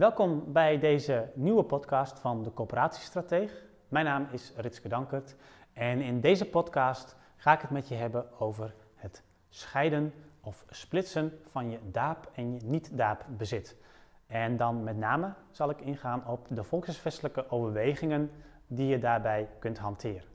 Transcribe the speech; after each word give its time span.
Welkom 0.00 0.52
bij 0.52 0.78
deze 0.78 1.30
nieuwe 1.34 1.62
podcast 1.62 2.18
van 2.18 2.42
de 2.42 2.54
Coöperatiestrateeg. 2.54 3.62
Mijn 3.88 4.04
naam 4.04 4.26
is 4.30 4.52
Ritske 4.56 4.88
Dankert 4.88 5.36
en 5.72 6.00
in 6.00 6.20
deze 6.20 6.44
podcast 6.44 7.16
ga 7.36 7.52
ik 7.52 7.60
het 7.60 7.70
met 7.70 7.88
je 7.88 7.94
hebben 7.94 8.40
over 8.40 8.74
het 8.94 9.22
scheiden 9.48 10.12
of 10.40 10.64
splitsen 10.70 11.38
van 11.50 11.70
je 11.70 11.78
DAAP 11.90 12.30
en 12.32 12.52
je 12.52 12.60
niet-DAAP 12.64 13.24
bezit. 13.28 13.76
En 14.26 14.56
dan 14.56 14.84
met 14.84 14.96
name 14.96 15.32
zal 15.50 15.70
ik 15.70 15.80
ingaan 15.80 16.26
op 16.26 16.46
de 16.50 16.64
volkshuisvestelijke 16.64 17.50
overwegingen 17.50 18.30
die 18.66 18.86
je 18.86 18.98
daarbij 18.98 19.48
kunt 19.58 19.78
hanteren. 19.78 20.29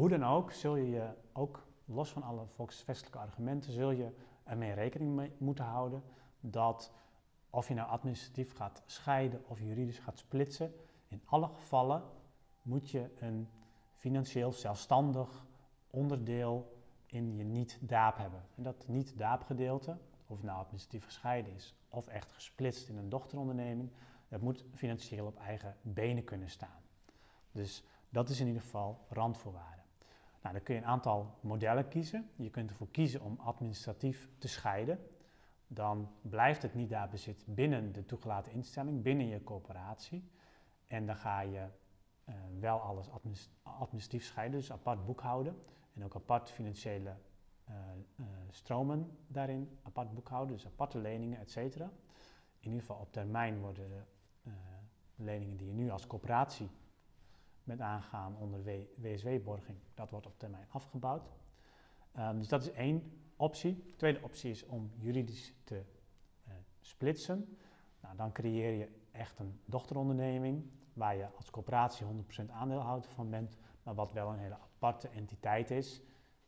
Hoe 0.00 0.08
dan 0.08 0.24
ook, 0.24 0.52
zul 0.52 0.76
je 0.76 0.90
je 0.90 1.10
ook 1.32 1.66
los 1.84 2.10
van 2.10 2.22
alle 2.22 2.46
volksvestelijke 2.46 3.18
argumenten, 3.18 3.72
zul 3.72 3.90
je 3.90 4.14
ermee 4.44 4.72
rekening 4.72 5.14
mee 5.14 5.32
moeten 5.38 5.64
houden 5.64 6.02
dat 6.40 6.92
of 7.50 7.68
je 7.68 7.74
nou 7.74 7.88
administratief 7.88 8.56
gaat 8.56 8.82
scheiden 8.86 9.42
of 9.48 9.60
juridisch 9.60 9.98
gaat 9.98 10.18
splitsen, 10.18 10.74
in 11.08 11.22
alle 11.24 11.48
gevallen 11.48 12.02
moet 12.62 12.90
je 12.90 13.10
een 13.18 13.48
financieel 13.96 14.52
zelfstandig 14.52 15.46
onderdeel 15.90 16.82
in 17.06 17.36
je 17.36 17.44
niet-DAAP 17.44 18.16
hebben. 18.16 18.42
En 18.56 18.62
dat 18.62 18.88
niet-DAAP-gedeelte, 18.88 19.98
of 20.26 20.36
het 20.36 20.46
nou 20.46 20.58
administratief 20.58 21.04
gescheiden 21.04 21.54
is 21.54 21.74
of 21.88 22.06
echt 22.06 22.32
gesplitst 22.32 22.88
in 22.88 22.96
een 22.96 23.08
dochteronderneming, 23.08 23.90
dat 24.28 24.40
moet 24.40 24.64
financieel 24.74 25.26
op 25.26 25.38
eigen 25.38 25.76
benen 25.82 26.24
kunnen 26.24 26.50
staan. 26.50 26.82
Dus 27.52 27.84
dat 28.08 28.28
is 28.28 28.40
in 28.40 28.46
ieder 28.46 28.62
geval 28.62 29.06
randvoorwaarde. 29.08 29.79
Nou, 30.42 30.54
dan 30.54 30.62
kun 30.62 30.74
je 30.74 30.80
een 30.80 30.86
aantal 30.86 31.38
modellen 31.40 31.88
kiezen. 31.88 32.30
Je 32.36 32.50
kunt 32.50 32.70
ervoor 32.70 32.90
kiezen 32.90 33.20
om 33.20 33.38
administratief 33.38 34.28
te 34.38 34.48
scheiden. 34.48 34.98
Dan 35.66 36.10
blijft 36.22 36.62
het 36.62 36.74
niet 36.74 36.88
daar 36.88 37.08
bezit 37.08 37.44
binnen 37.46 37.92
de 37.92 38.06
toegelaten 38.06 38.52
instelling, 38.52 39.02
binnen 39.02 39.26
je 39.26 39.44
coöperatie. 39.44 40.30
En 40.86 41.06
dan 41.06 41.16
ga 41.16 41.40
je 41.40 41.66
uh, 42.28 42.34
wel 42.60 42.80
alles 42.80 43.10
administratief 43.62 44.24
scheiden, 44.24 44.58
dus 44.58 44.72
apart 44.72 45.04
boekhouden. 45.04 45.62
En 45.94 46.04
ook 46.04 46.14
apart 46.14 46.50
financiële 46.50 47.16
uh, 47.68 47.76
uh, 48.16 48.26
stromen 48.50 49.18
daarin 49.26 49.78
apart 49.82 50.14
boekhouden, 50.14 50.56
dus 50.56 50.66
aparte 50.66 50.98
leningen, 50.98 51.38
et. 51.38 51.56
In 51.56 51.90
ieder 52.60 52.80
geval 52.80 52.96
op 52.96 53.12
termijn 53.12 53.60
worden 53.60 54.06
de 54.40 54.50
leningen 55.16 55.56
die 55.56 55.66
je 55.66 55.72
nu 55.72 55.90
als 55.90 56.06
coöperatie 56.06 56.70
met 57.70 57.80
aangaan 57.80 58.36
onder 58.36 58.62
WSW-borging. 58.96 59.78
Dat 59.94 60.10
wordt 60.10 60.26
op 60.26 60.38
termijn 60.38 60.66
afgebouwd. 60.68 61.30
Um, 62.18 62.38
dus 62.38 62.48
dat 62.48 62.62
is 62.62 62.70
één 62.72 63.12
optie. 63.36 63.84
De 63.86 63.96
tweede 63.96 64.22
optie 64.22 64.50
is 64.50 64.66
om 64.66 64.90
juridisch 64.96 65.54
te 65.64 65.82
uh, 66.48 66.52
splitsen. 66.80 67.56
Nou, 68.00 68.16
dan 68.16 68.32
creëer 68.32 68.72
je 68.72 68.88
echt 69.10 69.38
een 69.38 69.60
dochteronderneming 69.64 70.70
waar 70.92 71.16
je 71.16 71.28
als 71.36 71.50
coöperatie 71.50 72.06
100% 72.46 72.50
aandeelhouder 72.50 73.10
van 73.10 73.30
bent, 73.30 73.56
maar 73.82 73.94
wat 73.94 74.12
wel 74.12 74.28
een 74.28 74.38
hele 74.38 74.58
aparte 74.58 75.08
entiteit 75.08 75.70
is 75.70 76.02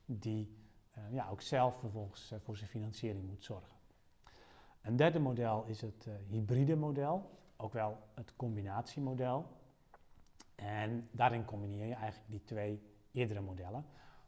die 0.05 0.57
uh, 0.99 1.03
ja, 1.13 1.29
ook 1.29 1.41
zelf 1.41 1.79
vervolgens 1.79 2.33
uh, 2.33 2.39
voor 2.43 2.57
zijn 2.57 2.71
financiering 2.71 3.27
moet 3.27 3.45
zorgen. 3.45 3.77
Een 4.81 4.97
derde 4.97 5.19
model 5.19 5.65
is 5.65 5.81
het 5.81 6.09
hybride 6.29 6.77
model, 6.77 7.31
ook 7.57 7.73
wel 7.73 7.99
het 8.15 8.37
combinatiemodel. 8.37 9.61
En 10.55 11.09
daarin 11.13 11.45
combineer 11.45 11.87
je 11.87 11.95
eigenlijk 11.95 12.31
die 12.31 12.45
twee 12.45 12.83
eerdere 13.13 13.41
modellen. 13.41 13.87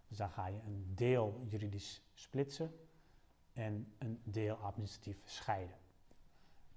Dus 0.08 0.19
dan 0.19 0.30
ga 0.30 0.47
je 0.47 0.61
een 0.67 0.92
deel 0.94 1.41
juridisch 1.47 2.03
splitsen 2.14 2.72
en 3.53 3.94
een 3.98 4.20
deel 4.25 4.56
administratief 4.56 5.22
scheiden. 5.25 5.77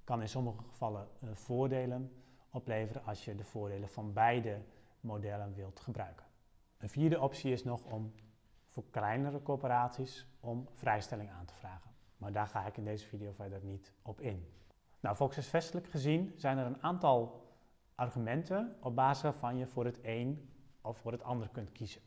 Kan 0.03 0.21
in 0.21 0.29
sommige 0.29 0.63
gevallen 0.63 1.07
uh, 1.23 1.30
voordelen 1.33 2.11
opleveren 2.49 3.03
als 3.05 3.25
je 3.25 3.36
de 3.36 3.43
voordelen 3.43 3.89
van 3.89 4.13
beide 4.13 4.61
modellen 4.99 5.53
wilt 5.53 5.80
gebruiken. 5.80 6.25
Een 6.77 6.89
vierde 6.89 7.19
optie 7.19 7.52
is 7.52 7.63
nog 7.63 7.83
om 7.83 8.13
voor 8.67 8.83
kleinere 8.89 9.41
corporaties 9.41 10.27
om 10.39 10.67
vrijstelling 10.73 11.30
aan 11.30 11.45
te 11.45 11.53
vragen. 11.53 11.91
Maar 12.17 12.31
daar 12.31 12.47
ga 12.47 12.65
ik 12.65 12.77
in 12.77 12.83
deze 12.83 13.07
video 13.07 13.31
verder 13.31 13.63
niet 13.63 13.93
op 14.02 14.21
in. 14.21 14.52
Nou, 14.99 15.15
volkshuisvestelijk 15.15 15.87
gezien 15.87 16.33
zijn 16.36 16.57
er 16.57 16.65
een 16.65 16.83
aantal 16.83 17.46
argumenten 17.97 18.75
op 18.80 18.95
basis 18.95 19.23
waarvan 19.23 19.58
je 19.58 19.67
voor 19.67 19.85
het 19.85 19.99
een 20.02 20.49
of 20.81 20.97
voor 20.97 21.11
het 21.11 21.23
ander 21.23 21.49
kunt 21.49 21.71
kiezen. 21.71 22.02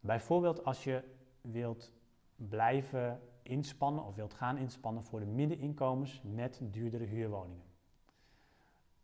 Bijvoorbeeld 0.00 0.64
als 0.64 0.84
je 0.84 1.02
wilt 1.40 1.92
blijven 2.36 3.20
inspannen 3.42 4.04
of 4.04 4.14
wilt 4.14 4.34
gaan 4.34 4.56
inspannen 4.56 5.02
voor 5.02 5.20
de 5.20 5.26
middeninkomens 5.26 6.22
met 6.24 6.60
duurdere 6.62 7.04
huurwoningen. 7.04 7.66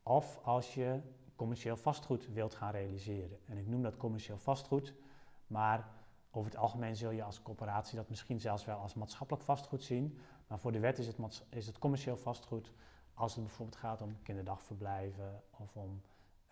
Of 0.02 0.40
als 0.42 0.74
je 0.74 1.00
commercieel 1.36 1.76
vastgoed 1.76 2.32
wilt 2.32 2.54
gaan 2.54 2.70
realiseren. 2.70 3.38
En 3.46 3.58
ik 3.58 3.66
noem 3.66 3.82
dat 3.82 3.96
commercieel 3.96 4.38
vastgoed, 4.38 4.94
maar 5.46 5.90
over 6.30 6.50
het 6.50 6.60
algemeen 6.60 6.96
zul 6.96 7.10
je 7.10 7.22
als 7.22 7.42
corporatie 7.42 7.96
dat 7.96 8.08
misschien 8.08 8.40
zelfs 8.40 8.64
wel 8.64 8.78
als 8.78 8.94
maatschappelijk 8.94 9.44
vastgoed 9.44 9.82
zien. 9.82 10.18
Maar 10.46 10.58
voor 10.58 10.72
de 10.72 10.80
wet 10.80 10.98
is 10.98 11.06
het, 11.06 11.44
is 11.48 11.66
het 11.66 11.78
commercieel 11.78 12.16
vastgoed 12.16 12.72
als 13.18 13.34
het 13.34 13.44
bijvoorbeeld 13.44 13.76
gaat 13.76 14.02
om 14.02 14.22
kinderdagverblijven 14.22 15.42
of 15.50 15.76
om 15.76 16.02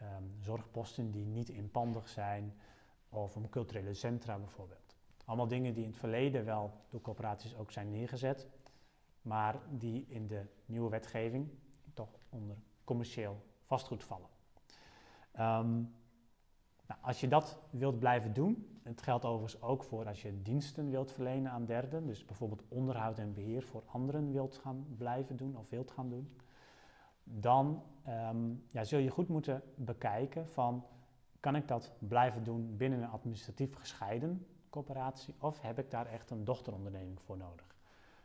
um, 0.02 0.34
zorgposten 0.40 1.10
die 1.10 1.24
niet 1.24 1.48
inpandig 1.48 2.08
zijn 2.08 2.54
of 3.08 3.36
om 3.36 3.48
culturele 3.48 3.94
centra 3.94 4.38
bijvoorbeeld. 4.38 4.96
Allemaal 5.24 5.48
dingen 5.48 5.74
die 5.74 5.82
in 5.82 5.90
het 5.90 5.98
verleden 5.98 6.44
wel 6.44 6.72
door 6.88 7.00
corporaties 7.00 7.56
ook 7.56 7.70
zijn 7.70 7.90
neergezet, 7.90 8.48
maar 9.22 9.60
die 9.70 10.06
in 10.08 10.26
de 10.26 10.46
nieuwe 10.64 10.90
wetgeving 10.90 11.48
toch 11.94 12.18
onder 12.28 12.56
commercieel 12.84 13.42
vastgoed 13.64 14.04
vallen. 14.04 14.28
Um, 15.32 15.94
nou, 16.86 17.00
als 17.00 17.20
je 17.20 17.28
dat 17.28 17.58
wilt 17.70 17.98
blijven 17.98 18.32
doen, 18.32 18.80
het 18.82 19.02
geldt 19.02 19.24
overigens 19.24 19.62
ook 19.62 19.84
voor 19.84 20.06
als 20.06 20.22
je 20.22 20.42
diensten 20.42 20.90
wilt 20.90 21.12
verlenen 21.12 21.52
aan 21.52 21.64
derden, 21.64 22.06
dus 22.06 22.24
bijvoorbeeld 22.24 22.62
onderhoud 22.68 23.18
en 23.18 23.34
beheer 23.34 23.62
voor 23.62 23.82
anderen 23.86 24.32
wilt 24.32 24.56
gaan 24.56 24.86
blijven 24.96 25.36
doen 25.36 25.56
of 25.56 25.68
wilt 25.68 25.90
gaan 25.90 26.08
doen, 26.08 26.36
dan 27.28 27.82
um, 28.08 28.64
ja, 28.70 28.84
zul 28.84 28.98
je 28.98 29.10
goed 29.10 29.28
moeten 29.28 29.62
bekijken 29.74 30.48
van 30.48 30.84
kan 31.40 31.56
ik 31.56 31.68
dat 31.68 31.92
blijven 31.98 32.44
doen 32.44 32.76
binnen 32.76 33.02
een 33.02 33.08
administratief 33.08 33.74
gescheiden 33.74 34.46
coöperatie 34.70 35.34
of 35.38 35.60
heb 35.60 35.78
ik 35.78 35.90
daar 35.90 36.06
echt 36.06 36.30
een 36.30 36.44
dochteronderneming 36.44 37.20
voor 37.20 37.36
nodig? 37.36 37.74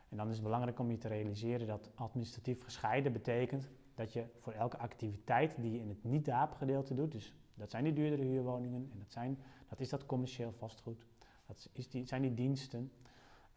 En 0.08 0.16
dan 0.16 0.28
is 0.28 0.34
het 0.34 0.42
belangrijk 0.42 0.78
om 0.78 0.90
je 0.90 0.98
te 0.98 1.08
realiseren 1.08 1.66
dat 1.66 1.90
administratief 1.94 2.62
gescheiden 2.62 3.12
betekent 3.12 3.70
dat 3.94 4.12
je 4.12 4.24
voor 4.38 4.52
elke 4.52 4.78
activiteit 4.78 5.56
die 5.60 5.72
je 5.72 5.78
in 5.78 5.88
het 5.88 6.04
niet-DAAP 6.04 6.54
gedeelte 6.54 6.94
doet, 6.94 7.12
dus 7.12 7.34
dat 7.54 7.70
zijn 7.70 7.84
die 7.84 7.92
duurdere 7.92 8.22
huurwoningen 8.22 8.88
en 8.92 8.98
dat, 8.98 9.12
zijn, 9.12 9.38
dat 9.68 9.80
is 9.80 9.88
dat 9.88 10.06
commercieel 10.06 10.52
vastgoed, 10.52 11.06
dat 11.46 11.68
is 11.72 11.88
die, 11.88 12.06
zijn 12.06 12.22
die 12.22 12.34
diensten, 12.34 12.92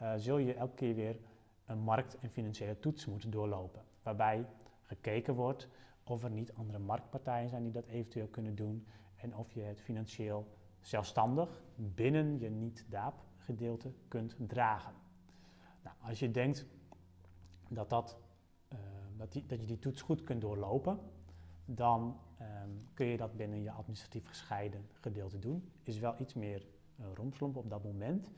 uh, 0.01 0.13
zul 0.17 0.38
je 0.38 0.53
elke 0.53 0.75
keer 0.75 0.95
weer 0.95 1.19
een 1.66 1.79
markt- 1.79 2.17
en 2.19 2.29
financiële 2.29 2.79
toets 2.79 3.06
moeten 3.06 3.29
doorlopen. 3.31 3.81
Waarbij 4.03 4.45
gekeken 4.85 5.35
wordt 5.35 5.69
of 6.03 6.23
er 6.23 6.31
niet 6.31 6.53
andere 6.53 6.79
marktpartijen 6.79 7.50
zijn 7.50 7.63
die 7.63 7.72
dat 7.72 7.85
eventueel 7.85 8.28
kunnen 8.28 8.56
doen 8.56 8.85
en 9.16 9.35
of 9.35 9.51
je 9.51 9.62
het 9.62 9.81
financieel 9.81 10.47
zelfstandig 10.81 11.63
binnen 11.75 12.40
je 12.40 12.50
niet-DAAP 12.50 13.24
gedeelte 13.38 13.94
kunt 14.07 14.35
dragen. 14.38 14.94
Nou, 15.84 15.95
als 16.01 16.19
je 16.19 16.31
denkt 16.31 16.66
dat, 17.69 17.90
dat, 17.90 18.18
uh, 18.74 18.79
dat, 19.18 19.34
dat 19.47 19.59
je 19.59 19.66
die 19.66 19.79
toets 19.79 20.01
goed 20.01 20.24
kunt 20.24 20.41
doorlopen, 20.41 21.00
dan 21.66 22.19
um, 22.41 22.88
kun 22.94 23.06
je 23.06 23.18
dat 23.18 23.35
binnen 23.35 23.62
je 23.62 23.72
administratief 23.72 24.28
gescheiden 24.28 24.88
gedeelte 24.94 25.40
doen. 25.40 25.72
Is 25.84 26.00
wel 26.00 26.16
iets 26.19 26.34
meer 26.34 26.66
uh, 27.00 27.06
romslomp 27.13 27.56
op 27.56 27.69
dat 27.69 27.84
moment 27.84 28.31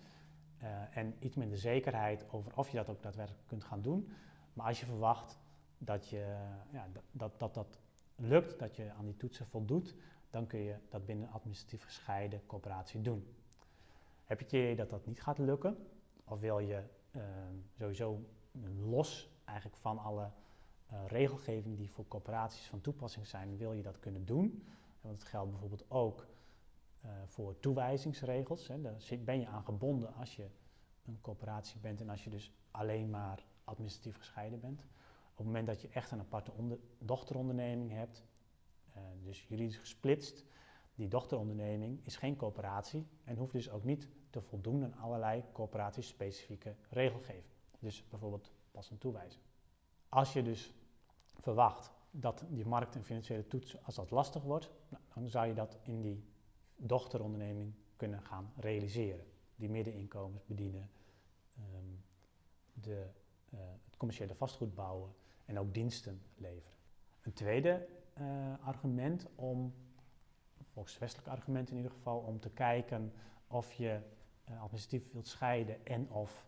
uh, 0.64 0.98
en 0.98 1.16
iets 1.20 1.36
minder 1.36 1.58
zekerheid 1.58 2.26
over 2.32 2.58
of 2.58 2.70
je 2.70 2.78
dat 2.78 2.90
ook 2.90 3.04
daadwerkelijk 3.04 3.48
kunt 3.48 3.64
gaan 3.64 3.82
doen. 3.82 4.12
Maar 4.54 4.68
als 4.68 4.80
je 4.80 4.86
verwacht 4.86 5.40
dat, 5.78 6.10
je, 6.10 6.36
ja, 6.72 6.88
dat, 7.12 7.40
dat 7.40 7.54
dat 7.54 7.80
lukt, 8.16 8.60
dat 8.60 8.76
je 8.76 8.92
aan 8.92 9.06
die 9.06 9.18
toetsen 9.18 9.48
voldoet, 9.48 9.96
dan 10.30 10.48
kun 10.48 10.60
je 10.60 10.76
dat 10.90 11.06
binnen 11.06 11.32
administratief 11.32 11.84
gescheiden 11.84 12.46
coöperatie 12.46 13.02
doen. 13.02 13.36
Heb 14.26 14.40
je 14.40 14.46
idee 14.46 14.76
dat 14.76 14.90
dat 14.90 15.06
niet 15.06 15.22
gaat 15.22 15.38
lukken, 15.38 15.78
of 16.24 16.40
wil 16.40 16.60
je 16.60 16.84
uh, 17.12 17.24
sowieso 17.78 18.26
los 18.80 19.30
eigenlijk 19.46 19.78
van 19.78 19.98
alle 19.98 20.32
uh, 20.94 21.00
regelgeving 21.08 21.78
die 21.78 21.92
voor 21.92 22.08
coöperaties 22.08 22.66
van 22.68 22.82
toepassing 22.82 23.28
zijn, 23.28 23.58
wil 23.58 23.74
je 23.74 23.82
dat 23.82 24.00
kunnen 24.00 24.26
doen. 24.26 24.64
Want 25.02 25.20
het 25.20 25.28
geldt 25.30 25.50
bijvoorbeeld 25.50 25.86
ook 25.88 26.28
uh, 27.06 27.12
voor 27.26 27.60
toewijzingsregels. 27.60 28.68
Hè. 28.68 28.82
Daar 28.82 28.98
ben 29.20 29.40
je 29.40 29.48
aan 29.48 29.64
gebonden 29.64 30.14
als 30.14 30.36
je 30.36 30.48
een 31.06 31.22
coöperatie 31.22 31.80
bent 31.80 32.02
en 32.02 32.10
als 32.10 32.24
je 32.24 32.30
dus 32.30 32.52
alleen 32.72 33.10
maar 33.10 33.46
administratief 33.64 34.18
gescheiden 34.18 34.60
bent. 34.60 34.86
Op 35.38 35.46
het 35.46 35.54
moment 35.54 35.68
dat 35.68 35.82
je 35.82 35.90
echt 35.90 36.12
een 36.12 36.20
aparte 36.20 36.52
onder, 36.52 36.80
dochteronderneming 37.00 37.92
hebt, 37.92 38.24
uh, 38.96 39.04
dus 39.24 39.46
juridisch 39.48 39.78
gesplitst, 39.78 40.46
Die 40.96 41.08
dochteronderneming 41.08 42.00
is 42.06 42.16
geen 42.16 42.36
coöperatie 42.36 43.08
en 43.24 43.38
hoeft 43.38 43.52
dus 43.52 43.70
ook 43.70 43.84
niet 43.84 44.08
te 44.30 44.42
voldoen 44.42 44.84
aan 44.84 44.94
allerlei 44.94 45.44
coöperatiespecifieke 45.54 46.76
regelgeving. 46.90 47.54
Dus 47.80 48.08
bijvoorbeeld 48.10 48.52
passend 48.72 49.00
toewijzen. 49.00 49.42
Als 50.10 50.34
je 50.34 50.44
dus 50.44 50.74
verwacht 51.40 51.92
dat 52.12 52.46
die 52.50 52.66
markt- 52.66 52.96
en 52.96 53.04
financiële 53.04 53.48
toets, 53.48 53.84
als 53.84 53.96
dat 53.96 54.12
lastig 54.12 54.44
wordt, 54.44 54.72
nou, 54.90 55.04
dan 55.14 55.28
zou 55.28 55.48
je 55.48 55.54
dat 55.54 55.78
in 55.84 56.02
die 56.02 56.24
dochteronderneming 56.76 57.74
kunnen 57.96 58.22
gaan 58.22 58.54
realiseren. 58.56 59.26
Die 59.56 59.70
middeninkomens 59.70 60.46
bedienen, 60.46 60.90
ehm, 61.56 61.96
de, 62.74 63.10
uh, 63.54 63.60
het 63.86 63.98
commerciële 63.98 64.36
vastgoed 64.36 64.76
bouwen 64.76 65.14
en 65.48 65.60
ook 65.60 65.74
diensten 65.74 66.22
leveren. 66.36 66.78
Een 67.22 67.34
tweede 67.34 67.88
uh, 68.20 68.54
argument 68.62 69.28
om, 69.36 69.74
volgens 70.72 70.98
westelijk 70.98 71.28
argument 71.28 71.70
in 71.70 71.76
ieder 71.76 71.92
geval, 71.92 72.20
om 72.20 72.40
te 72.40 72.50
kijken 72.50 73.14
of 73.48 73.74
je 73.74 74.00
uh, 74.50 74.62
administratief 74.62 75.12
wilt 75.12 75.28
scheiden 75.28 75.86
en 75.86 76.10
of 76.10 76.48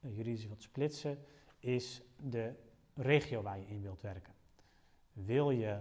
juridisch 0.00 0.46
wilt 0.46 0.62
splitsen, 0.62 1.18
is 1.58 2.02
de 2.16 2.54
regio 2.94 3.42
waar 3.42 3.58
je 3.58 3.66
in 3.66 3.82
wilt 3.82 4.00
werken. 4.00 4.34
Wil 5.12 5.50
je 5.50 5.80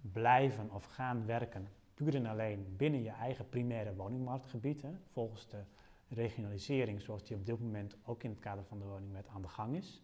blijven 0.00 0.70
of 0.70 0.84
gaan 0.84 1.26
werken 1.26 1.68
puur 1.98 2.14
en 2.14 2.26
alleen 2.26 2.76
binnen 2.76 3.02
je 3.02 3.10
eigen 3.10 3.48
primaire 3.48 3.94
woningmarktgebied, 3.94 4.84
volgens 5.12 5.48
de 5.48 5.64
regionalisering 6.08 7.00
zoals 7.00 7.24
die 7.24 7.36
op 7.36 7.46
dit 7.46 7.60
moment 7.60 7.96
ook 8.02 8.22
in 8.22 8.30
het 8.30 8.38
kader 8.38 8.64
van 8.64 8.78
de 8.78 8.84
woningwet 8.84 9.28
aan 9.28 9.42
de 9.42 9.48
gang 9.48 9.76
is 9.76 10.02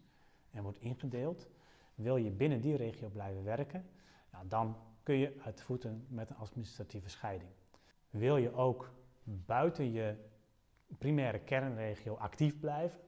en 0.51 0.63
wordt 0.63 0.79
ingedeeld. 0.79 1.49
Wil 1.95 2.17
je 2.17 2.31
binnen 2.31 2.61
die 2.61 2.77
regio 2.77 3.09
blijven 3.09 3.45
werken, 3.45 3.87
nou, 4.31 4.49
dan 4.49 4.77
kun 5.03 5.15
je 5.15 5.41
uit 5.43 5.61
voeten 5.61 6.07
met 6.09 6.31
een 6.31 6.37
administratieve 6.37 7.09
scheiding. 7.09 7.51
Wil 8.11 8.37
je 8.37 8.53
ook 8.53 8.93
buiten 9.25 9.93
je 9.93 10.17
primaire 10.99 11.39
kernregio 11.39 12.15
actief 12.15 12.61
blijven 12.61 13.01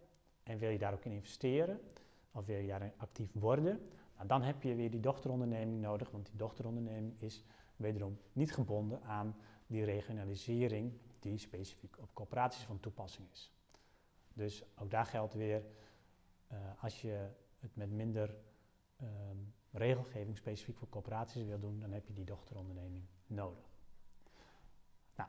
en 0.43 0.59
wil 0.59 0.71
je 0.71 0.79
daar 0.79 0.93
ook 0.93 1.05
in 1.05 1.13
investeren, 1.13 1.81
of 2.33 2.47
wil 2.47 2.59
je 2.59 2.67
daarin 2.67 2.93
actief 2.97 3.33
worden, 3.33 3.81
nou, 4.17 4.29
dan 4.29 4.43
heb 4.43 4.63
je 4.63 4.75
weer 4.75 4.91
die 4.91 5.01
dochteronderneming 5.01 5.81
nodig, 5.81 6.11
want 6.11 6.27
die 6.27 6.37
dochteronderneming 6.37 7.21
is 7.21 7.45
wederom 7.77 8.19
niet 8.33 8.53
gebonden 8.53 9.03
aan 9.03 9.37
die 9.67 9.85
regionalisering 9.85 10.93
die 11.19 11.39
specifiek 11.39 11.99
op 11.99 12.15
coöperaties 12.15 12.63
van 12.63 12.81
toepassing 12.81 13.29
is. 13.33 13.53
Dus 14.33 14.65
ook 14.77 14.91
daar 14.91 15.07
geldt 15.07 15.35
weer, 15.35 15.63
uh, 16.53 16.59
als 16.81 17.01
je 17.01 17.29
het 17.59 17.77
met 17.77 17.91
minder 17.91 18.35
um, 19.03 19.55
regelgeving 19.71 20.37
specifiek 20.37 20.77
voor 20.77 20.89
coöperaties 20.89 21.45
wil 21.45 21.61
doen, 21.61 21.81
dan 21.81 21.93
heb 21.93 22.07
je 22.07 22.13
die 22.13 22.25
dochteronderneming 22.25 23.05
nodig. 23.27 23.71
Nou, 25.15 25.29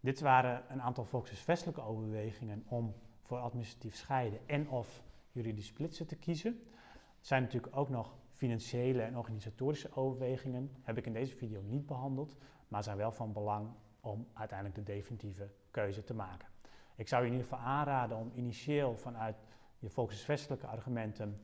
dit 0.00 0.20
waren 0.20 0.72
een 0.72 0.82
aantal 0.82 1.04
volkshuisvestelijke 1.04 1.82
overwegingen 1.82 2.64
om 2.66 2.94
voor 3.22 3.38
administratief 3.38 3.94
scheiden 3.94 4.48
en 4.48 4.68
of 4.68 5.02
juridisch 5.32 5.66
splitsen 5.66 6.06
te 6.06 6.16
kiezen. 6.16 6.60
Er 6.94 7.30
zijn 7.30 7.42
natuurlijk 7.42 7.76
ook 7.76 7.88
nog 7.88 8.16
financiële 8.34 9.02
en 9.02 9.18
organisatorische 9.18 9.96
overwegingen. 9.96 10.70
Heb 10.82 10.98
ik 10.98 11.06
in 11.06 11.12
deze 11.12 11.36
video 11.36 11.62
niet 11.62 11.86
behandeld, 11.86 12.36
maar 12.68 12.82
zijn 12.82 12.96
wel 12.96 13.12
van 13.12 13.32
belang 13.32 13.74
om 14.00 14.26
uiteindelijk 14.32 14.78
de 14.78 14.92
definitieve 14.92 15.50
keuze 15.70 16.04
te 16.04 16.14
maken. 16.14 16.48
Ik 16.96 17.08
zou 17.08 17.22
je 17.22 17.28
in 17.28 17.34
ieder 17.34 17.48
geval 17.48 17.66
aanraden 17.66 18.16
om 18.16 18.30
initieel 18.34 18.96
vanuit 18.96 19.36
je 19.78 19.90
volkshuisvestelijke 19.90 20.66
argumenten 20.66 21.40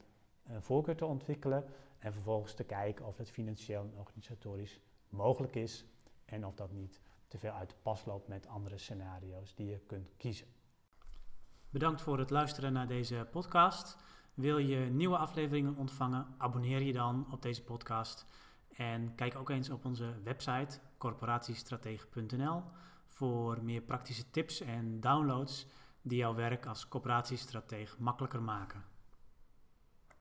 een 0.50 0.62
voorkeur 0.62 0.96
te 0.96 1.04
ontwikkelen 1.04 1.64
en 1.98 2.12
vervolgens 2.12 2.54
te 2.54 2.64
kijken 2.64 3.06
of 3.06 3.16
het 3.16 3.30
financieel 3.30 3.82
en 3.82 3.98
organisatorisch 3.98 4.80
mogelijk 5.08 5.54
is 5.54 5.84
en 6.24 6.46
of 6.46 6.54
dat 6.54 6.72
niet 6.72 7.00
te 7.28 7.38
veel 7.38 7.52
uit 7.52 7.70
de 7.70 7.76
pas 7.82 8.04
loopt 8.04 8.28
met 8.28 8.46
andere 8.46 8.78
scenario's 8.78 9.54
die 9.54 9.66
je 9.66 9.78
kunt 9.86 10.16
kiezen. 10.16 10.46
Bedankt 11.70 12.00
voor 12.00 12.18
het 12.18 12.30
luisteren 12.30 12.72
naar 12.72 12.86
deze 12.86 13.28
podcast. 13.30 13.96
Wil 14.34 14.58
je 14.58 14.76
nieuwe 14.76 15.16
afleveringen 15.16 15.76
ontvangen? 15.76 16.26
Abonneer 16.38 16.82
je 16.82 16.92
dan 16.92 17.26
op 17.32 17.42
deze 17.42 17.62
podcast. 17.62 18.26
En 18.72 19.14
kijk 19.14 19.36
ook 19.36 19.50
eens 19.50 19.70
op 19.70 19.84
onze 19.84 20.22
website 20.22 20.78
corporatiestratege.nl 20.98 22.62
voor 23.06 23.62
meer 23.62 23.82
praktische 23.82 24.30
tips 24.30 24.60
en 24.60 25.00
downloads 25.00 25.66
die 26.02 26.18
jouw 26.18 26.34
werk 26.34 26.66
als 26.66 26.88
corporatiestratege 26.88 27.96
makkelijker 27.98 28.42
maken. 28.42 28.89